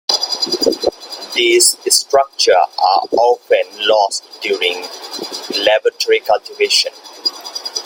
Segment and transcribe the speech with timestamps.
[1.35, 4.81] These structures are often lost during
[5.63, 6.91] laboratory cultivation.